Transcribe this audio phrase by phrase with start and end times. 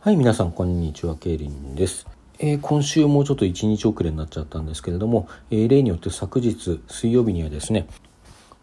[0.00, 1.16] はい、皆さん、こんにちは。
[1.16, 2.06] ケイリンです。
[2.38, 7.88] えー、今週もちょっと1日遅れになっちゃったんですけれども、えー、例によって昨日、水曜日にはですね、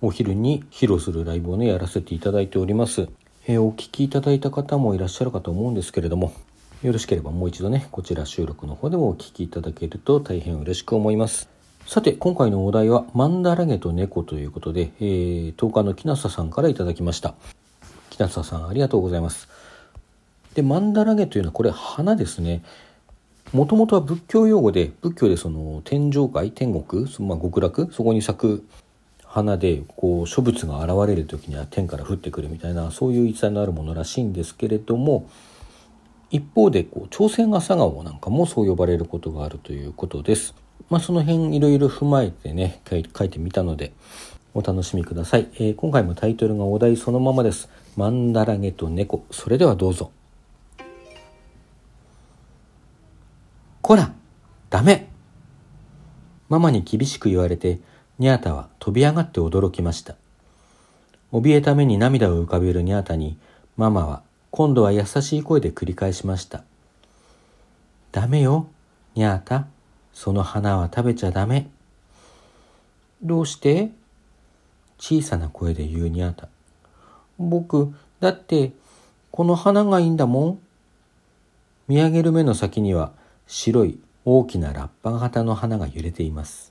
[0.00, 3.10] お昼に披露するライブをね、やらせていただいております。
[3.46, 6.32] えー、お聞きいただいた方もいらっしゃるかと思うんですけれども、
[6.82, 11.50] よろしければもう一度ね、こちら収録の方でもお聞きいただけると大変嬉しく思います。
[11.86, 17.34] さて、今回のお題は、マンダラゲと猫ということで、えー、10日の木下さんからいただきました。
[18.08, 19.67] 木下さん、ありがとうございます。
[20.58, 22.64] でマンダラゲというのはこれ花ですね
[23.52, 28.66] もともとは仏教用語で仏教でその天上界天国、まあ、極楽そこに咲く
[29.24, 35.30] 花でこう諸仏が現れる時には天から降ってくるみたいなそういう言い伝えのあるものらしいんですけれども
[36.32, 40.56] 一方でこう朝鮮朝顔なんかもそう呼ばれることがあるということです。
[40.90, 43.92] まあ、その辺いろいろ踏まえてね書いてみたので
[44.54, 47.68] お楽しみください、えー、今回もタイトルがお題そのままです。
[47.96, 50.10] マンダラゲと猫それではどうぞ。
[53.88, 54.12] こら
[54.68, 55.08] ダメ
[56.50, 57.80] ママに厳しく言われて、
[58.18, 60.14] ニャータは飛び上がって驚きました。
[61.32, 63.38] 怯えた目に涙を浮かべるニャータに、
[63.78, 66.64] ママは今度は優しい声で繰り返しました。
[68.12, 68.66] ダメよ、
[69.14, 69.66] ニャータ。
[70.12, 71.70] その花は食べちゃダメ。
[73.22, 73.90] どうして？
[74.98, 76.48] 小さな声で言うニャータ。
[77.38, 78.72] 僕、だって、
[79.30, 80.58] この花がいいんだもん。
[81.88, 83.16] 見上げる目の先には、
[83.48, 86.70] 白い大きなラッパ型の花が揺れています。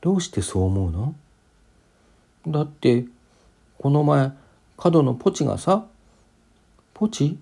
[0.00, 1.14] どうしてそう思うの？
[2.46, 3.04] だって、
[3.78, 4.30] この前、
[4.76, 5.84] 角のポチがさ、
[6.94, 7.36] ポチ？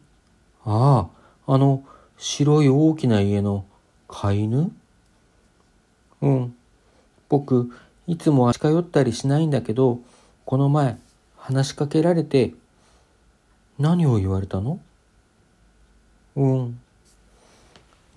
[0.65, 1.09] あ
[1.47, 1.85] あ、あの、
[2.17, 3.67] 白い大きな家の
[4.09, 4.73] 飼い犬？
[6.23, 6.55] うん。
[7.29, 7.71] 僕、
[8.07, 10.01] いつも近寄ったりしないんだけど、
[10.47, 10.99] この前、
[11.37, 12.55] 話しかけられて、
[13.79, 14.81] 何を言われたの？
[16.37, 16.81] うん。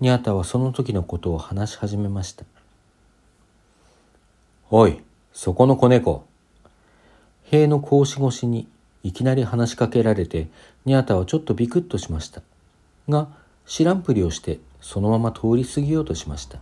[0.04, 2.44] ニャータはその時のことを話し始めました。
[4.70, 5.00] おい、
[5.32, 6.26] そこの子猫。
[7.44, 8.68] 塀の格子越しに
[9.02, 10.48] いきなり話しかけられて、
[10.84, 12.42] ニャータはちょっとビクッとしました。
[13.08, 13.28] が、
[13.64, 16.58] 知らんぷりをしてそのまま通り過ぎようとしました。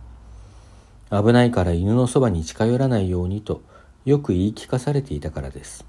[1.11, 3.61] 危ないから犬のそばに近寄らないようにと
[4.05, 5.83] よく言い聞かされていたからです。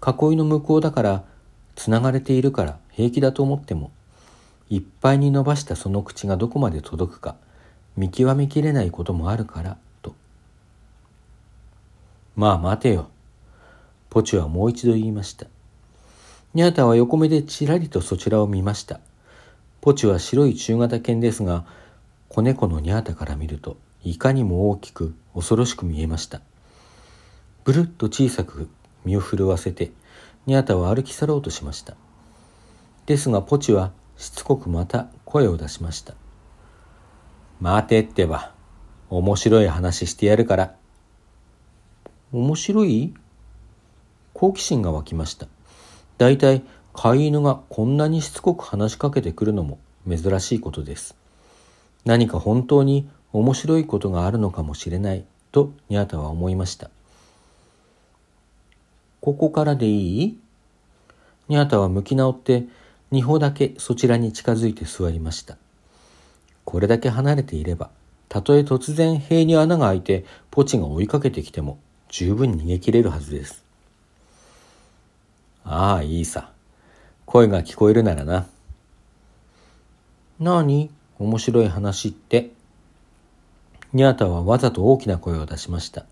[0.00, 1.24] 囲いの向こうだから、
[1.74, 3.90] つながれているから平気だと思っても
[4.70, 7.34] いっぱいに伸ばしたその口がどこまで届くか
[7.96, 10.14] 見極めきれないこともあるからと。
[12.36, 13.08] まあ待てよ。
[14.08, 15.46] ポチはもう一度言いました。
[16.54, 19.00] ニャータは横目でちらりとそちらを見ました。
[19.80, 21.64] ポチは白い中型犬ですが、
[22.28, 26.40] 子猫のニャータから見るといかにも大きく恐ろしく見えました。
[27.64, 28.68] ブルッと小さく
[29.04, 29.90] 身を震わせて、
[30.46, 31.96] ニャータは歩き去ろうとしました。
[33.06, 36.14] ですがポチはしつこくまた声を出しました。
[37.58, 38.52] 待てってば、
[39.08, 40.74] 面白い話してやるから。
[42.30, 43.14] 面白い？
[44.34, 45.46] 好奇心が湧きました。
[46.18, 51.16] だいたい飼い犬がこんなにしつこく話しかけてくるのも珍しいことです。
[52.04, 56.90] 何か本当に面白いことがあるのかもしれないとニャータは思いました。
[59.22, 60.38] ここからでいい？
[61.48, 62.66] ニャータは向き直って
[63.10, 65.56] 二歩だけそちらに近づいて座りました。
[66.64, 67.90] これだけ離れていれば、
[68.28, 71.78] たとえ突然塀に穴が開いてポチが追いかけてきても
[72.08, 73.64] 十分逃げ切れるはずです。
[75.64, 76.50] ああ、いいさ。
[77.26, 78.46] 声が聞こえるならな。
[80.38, 82.50] なに面白い話って？
[83.92, 86.06] ニャータはわざと大きな声を出しました。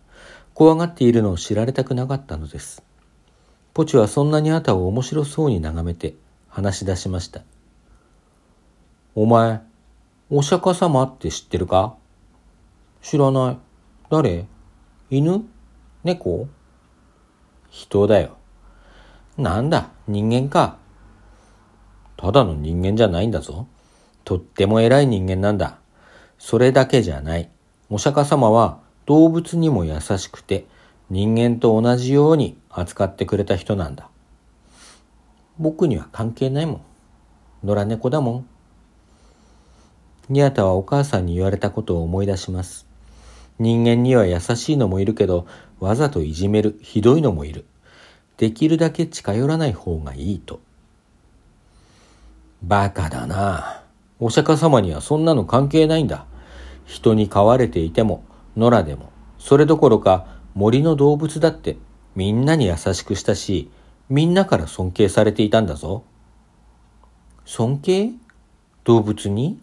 [0.54, 2.82] 怖がっているのを知られたくなかったのです。
[3.74, 6.14] ポチはそんなニャータを面白そうに眺めて、
[6.48, 7.42] 話し出しました。
[9.14, 9.60] お前、
[10.30, 11.96] お釈迦様って知ってるか？
[13.02, 13.58] 知らない。
[14.10, 14.46] 誰？
[15.10, 15.44] 犬？
[16.04, 16.48] 猫？
[17.70, 18.36] 人だよ。
[19.36, 20.78] なんだ、人間か。
[22.16, 23.66] ただの人間じゃないんだぞ。
[24.24, 25.78] とっても偉い人間なんだ。
[26.38, 27.48] それだけじゃない。
[27.90, 30.66] お釈迦様は動物にも優しくて
[31.08, 34.10] 人間と同じように扱ってくれた人なんだ。
[35.58, 36.80] 僕には関係ないもん。
[37.64, 38.46] 野良猫だもん。
[40.28, 42.86] ニャータはお母さんに言われたことを思い出します。
[43.58, 45.46] 人間には優しいのもいるけど、
[45.80, 47.64] わざといじめる、ひどいのもいる。
[48.36, 50.60] できるだけ近寄らない方がいいと。
[52.62, 53.82] バカだな。
[54.20, 56.26] お釈迦様にはそんなの関係ないんだ。
[56.84, 58.24] 人に飼われていても、
[58.56, 61.76] 野良でも、それどころか森の動物だって
[62.16, 63.70] みんなに優しくしたし、
[64.10, 66.02] みんなから尊敬されていたんだぞ。
[67.44, 68.12] 尊敬？
[68.84, 69.60] 動物に？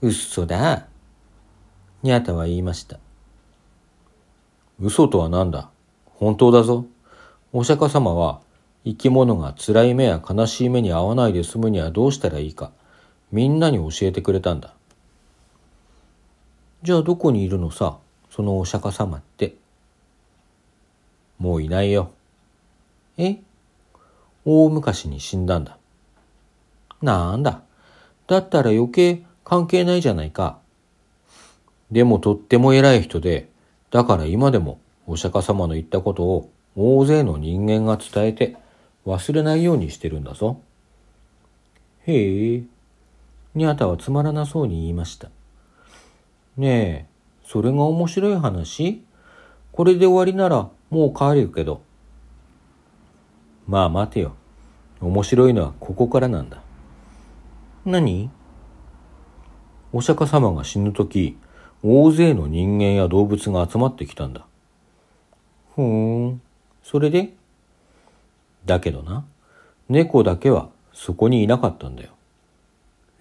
[0.00, 0.86] うっそだ。
[2.02, 2.98] にゃーたは言いました。
[4.80, 5.70] 嘘とは何だ？
[6.06, 6.86] 本当だぞ。
[7.52, 8.40] お釈迦様は
[8.84, 12.72] 生き物が辛い目や悲しい目に遭わないで済むにはどうしたらいいか、
[13.30, 14.74] みんなに教えてくれたんだ。
[16.82, 17.98] じゃあどこにいるのさ、
[18.28, 19.54] そのお釈迦様って。
[21.38, 22.10] もういないよ。
[23.18, 23.36] え？
[24.44, 25.78] 大昔に死んだんだ。
[27.00, 27.62] なんだ？
[28.26, 30.58] だったら余計関係ないじゃないか。
[31.90, 33.48] でもとっても偉い人で、
[33.90, 38.56] だから今でもお釈迦様の言ったことを大勢の人間が伝えて
[39.04, 40.60] 忘れないようにしてるんだぞ。
[42.06, 42.62] へえ。
[43.54, 45.28] にゃたはつまらなそうに言いました。
[46.56, 47.06] ねえ、
[47.46, 49.04] それが面白い話？
[49.72, 51.82] これで終わりならもう帰るけど。
[53.66, 54.34] まあ待てよ。
[55.00, 56.62] 面白いのはここからなんだ。
[57.84, 58.30] 何？
[59.92, 61.36] お釈迦様が死ぬとき、
[61.82, 64.46] 大勢の人間や動物が集まってきたんだ。
[65.74, 66.40] ふーん。
[66.82, 67.34] それで？
[68.64, 69.24] だけどな、
[69.88, 72.10] 猫だけはそこにいなかったんだよ。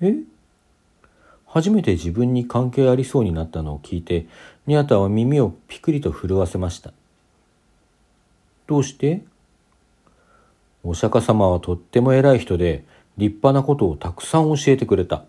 [0.01, 0.15] え？
[1.47, 4.27] 初めて自分に関係ありそうになったのを聞いて、
[4.67, 6.93] ニャタは耳をピクリと震わせました。
[8.67, 9.23] どうして？
[10.83, 12.83] お釈迦様はとっても偉い人で、
[13.17, 15.25] 立派なことをたくさん教えてくれた。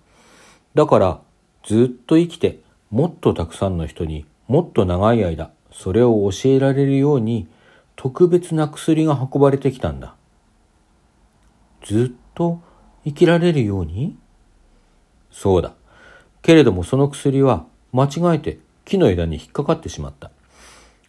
[0.74, 1.20] だから、
[1.64, 2.60] ずっと生きて、
[2.90, 7.48] もっとたくさんの人にもっと長い間、それを教えられるように、
[7.96, 10.14] 特別な薬が運ばれてきたんだ。
[11.84, 12.60] ずっと
[13.04, 14.16] 生きられるように？
[15.30, 15.74] そうだ。
[16.42, 20.30] けれどもその薬は間違えて木の枝に引っかかってしまった。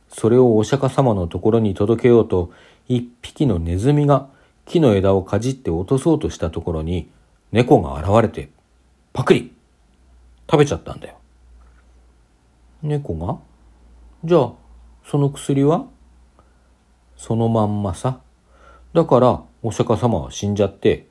[0.10, 2.52] それをお釈迦様のところに届けようと、
[2.88, 4.28] 一匹のネズミが
[4.66, 7.10] 木の枝をかじって落とそうとしたところに、
[7.52, 8.50] 猫が現れて、
[9.12, 9.54] パクリ
[10.50, 11.18] 食べちゃったんだよ。
[12.82, 13.38] 猫が？
[14.24, 14.54] じゃあ、
[15.06, 15.86] その薬は？
[17.16, 18.20] そのまんまさ。
[18.94, 21.08] だから、お釈迦様は死んじゃって、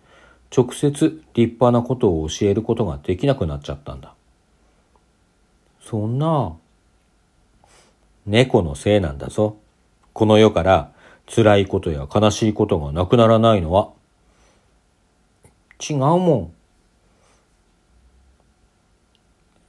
[0.54, 4.14] 直接立派なことを教えることができなくなっちゃったんだ。
[5.80, 6.54] そんな、
[8.26, 9.56] 猫のせいなんだぞ。
[10.12, 10.91] この世から
[11.34, 13.90] 辛いことや悲しいことがなくならないのは？
[15.80, 16.52] 違うもん。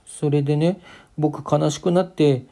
[0.05, 0.79] それでね、
[1.17, 2.43] 僕悲しくなって、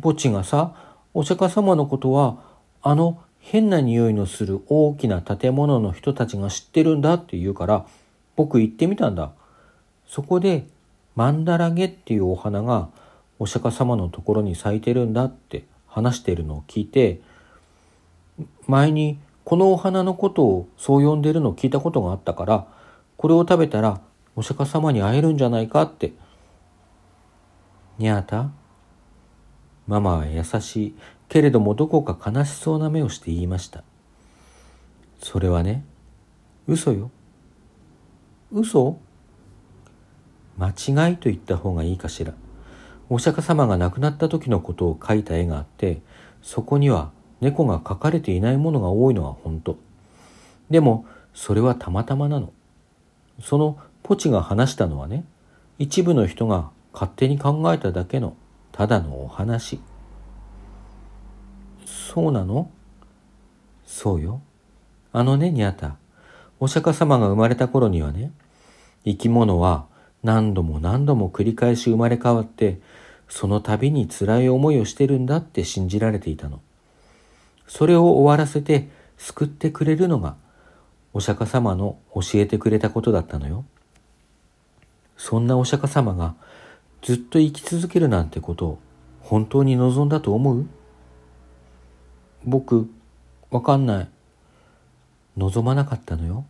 [0.00, 0.74] 墓地がさ、
[1.14, 2.36] お釈迦様のことは、
[2.82, 7.86] あの変な匂いのする大きな建物の人たちが知ってるんだって言うから、
[8.36, 9.32] 僕行ってみたんだ。
[10.06, 10.66] そこで、
[11.16, 12.88] マンダラゲっていうお花が
[13.38, 17.20] お釈迦様のところに咲いてるんだって話してるのを聞いて、
[18.66, 22.66] 前にこのお花のことをそう呼んでるのを聞いたことがあったから、
[23.16, 24.00] これを食べたら
[24.36, 26.12] お釈迦様に会えるんじゃないかって。
[27.98, 28.50] にゃーた
[29.86, 30.94] ママは優しい
[31.28, 33.84] けれどもどこか悲しそうな目をして言いました。
[35.20, 35.84] それはね、
[36.66, 37.10] 嘘よ。
[38.50, 38.98] 嘘？
[40.56, 42.32] 間違いと言った方がいいかしら。
[43.10, 46.00] お釈迦様が亡くなった時のことを描いた絵があって、
[46.42, 49.76] そこには猫が描かれていないものが多いのは本当。
[50.70, 52.52] でも、それはたまたまなの。
[53.40, 55.24] そのポチが話したのはね、
[55.78, 58.36] 一部の人が勝手に考えただけの
[58.72, 59.80] ただのお話。
[61.84, 62.70] そうなの？
[63.84, 64.40] そうよ。
[65.12, 65.96] あのね、にゃた。
[66.60, 68.32] お釈迦様が生まれた頃にはね、
[69.04, 69.86] 生き物は
[70.22, 72.80] 何度も何度も繰り返し生まれ変わって、
[73.28, 76.60] その度に辛い思いをしてるんだって信じられていたの。
[77.66, 80.36] それを終わらせて救ってくれるのが、
[81.12, 83.64] お釈迦様の教えてくれたことだったのよ。
[85.16, 86.34] そんなお釈迦様が
[87.02, 88.78] ずっと生き続けるなんてことを
[89.20, 90.66] 本当に望んだと思う？
[92.44, 92.90] 僕、
[93.50, 94.08] わかんない。
[95.36, 96.44] 望まなかったのよ。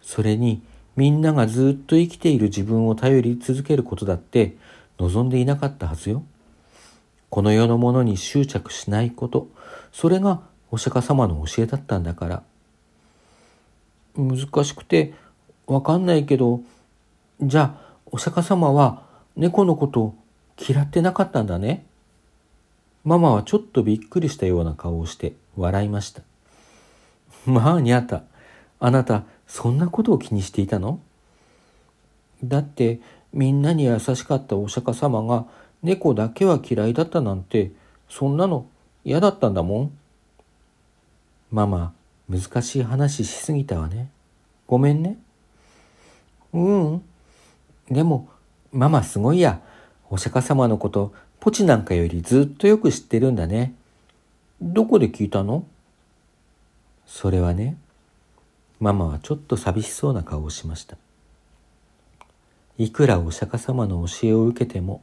[0.00, 0.62] それに、
[0.94, 4.56] みんながずっと生きている自分を頼り続けることだって
[4.98, 6.22] 望んでいなかったはずよ。
[7.30, 9.48] この世のものに執着しないこと、
[9.90, 10.42] それが
[10.72, 12.42] お釈迦様の教えだったんだから。
[14.16, 15.14] 難しくて
[15.66, 16.60] わかんないけど、
[17.40, 19.04] じゃあお釈迦様は
[19.36, 20.14] 猫のこと
[20.58, 21.86] 嫌ってなかったんだね。
[23.04, 26.22] ママはちょっとびっくりしたような顔をして笑いました。
[27.46, 28.22] まあ、にゃた。
[28.78, 31.00] あなた、そんなことを気にしていたの？
[32.44, 33.00] だって、
[33.32, 35.46] みんなに優しかったお釈迦様が
[35.82, 37.72] 猫だけは嫌いだったなんて、
[38.08, 38.66] そんなの
[39.04, 39.98] 嫌だったんだもん。
[41.52, 41.92] ママ、
[42.30, 44.10] 難しい話しすぎたわね。
[44.66, 45.18] ごめんね。
[46.54, 47.02] うん。
[47.90, 48.30] でも、
[48.72, 49.60] ママすごいや。
[50.08, 53.74] お釈迦様のこと、ポチなんかよりずっとよく知ってるんだね。
[54.62, 55.66] どこで聞いたの？
[57.06, 57.76] それはね、
[58.80, 60.96] ママはちょっと寂しそうな顔をしました。
[62.78, 65.02] いくらお釈迦様の教えを受けても、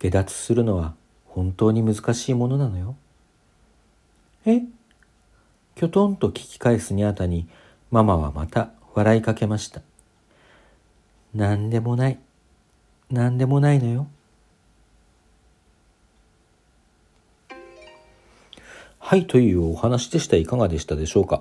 [0.00, 0.94] 下脱するのは
[1.26, 2.96] 本当に難しいものなのよ。
[4.46, 4.62] え？
[5.80, 7.48] きょとんと聞き返すにあたに、
[7.90, 9.80] ママはまた笑いかけました。
[11.34, 12.18] なんでもない。
[13.10, 14.06] なんでもないのよ。
[18.98, 20.36] はい、というお話でした。
[20.36, 21.40] いかがでしたでしょうか。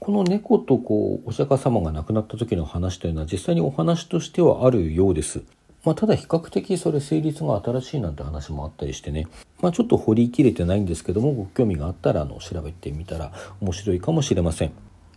[0.00, 5.44] この猫とこうお釈迦様が亡くなった時の話というのは実際にお話としてはあるようです。
[5.84, 9.26] まあ、ただ比較的それ成立が新しいなんて話もあったりしてね、
[9.60, 14.72] まあ、ちょっと掘り切れてないんですけどもご興味があったらあの調べてみたら面白いかもしれません。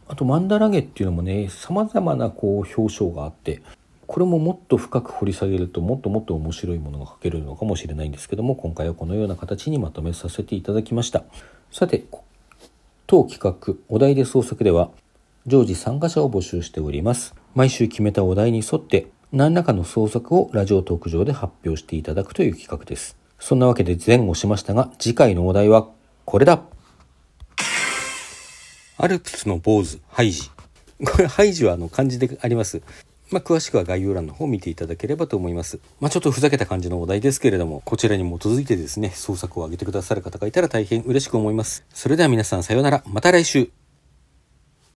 [0.08, 3.62] あとマンダラゲっていうのもね様々なこう表彰があって
[4.06, 11.24] これももっと深く掘り下げるともっともっと面白いものが書けるのかもしれないんですけども今回はこのような形にまとめさせていただきました。
[11.72, 12.06] さて
[13.08, 14.90] 当企画お題で創作では
[15.48, 17.36] 常時参加者を募集しております。
[17.56, 25.88] 毎週決めたお題に沿って何らかの創作をラジオトーク上で発表していただくという企画ですそんなわけで前後しましたが次回のお題は
[26.26, 26.62] これだ
[28.98, 30.50] アルプスの坊主ハイジ
[31.06, 32.82] これハイジはあの漢字であります
[33.32, 35.80] まあ、詳しくは概要欄の方を見ていただければと思います。
[36.00, 41.84] まあ、ちょっとふざけた感じのお題ですけれども、こちらに基づいてですね、創作を上げてくださる方がいたら大変嬉しく思います。
[41.94, 43.04] それでは皆さんさようなら。
[43.08, 43.85] また来週。